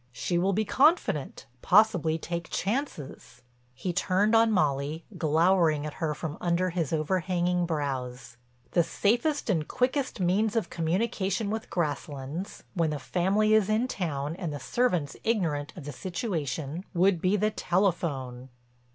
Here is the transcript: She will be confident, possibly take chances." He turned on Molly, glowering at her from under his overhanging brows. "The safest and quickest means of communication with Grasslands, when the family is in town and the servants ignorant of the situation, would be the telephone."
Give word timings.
She 0.11 0.39
will 0.39 0.51
be 0.53 0.65
confident, 0.65 1.45
possibly 1.61 2.17
take 2.17 2.49
chances." 2.49 3.43
He 3.75 3.93
turned 3.93 4.33
on 4.33 4.51
Molly, 4.51 5.05
glowering 5.15 5.85
at 5.85 5.93
her 6.01 6.15
from 6.15 6.39
under 6.41 6.71
his 6.71 6.91
overhanging 6.91 7.67
brows. 7.67 8.35
"The 8.71 8.81
safest 8.81 9.47
and 9.47 9.67
quickest 9.67 10.19
means 10.19 10.55
of 10.55 10.71
communication 10.71 11.51
with 11.51 11.69
Grasslands, 11.69 12.63
when 12.73 12.89
the 12.89 12.97
family 12.97 13.53
is 13.53 13.69
in 13.69 13.87
town 13.87 14.35
and 14.37 14.51
the 14.51 14.59
servants 14.59 15.17
ignorant 15.23 15.71
of 15.75 15.85
the 15.85 15.91
situation, 15.91 16.83
would 16.95 17.21
be 17.21 17.35
the 17.37 17.51
telephone." 17.51 18.49